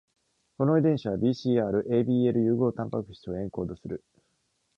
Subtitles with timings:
[0.57, 4.03] この遺伝子は、BCR-ABL 融合蛋白質をエンコードする。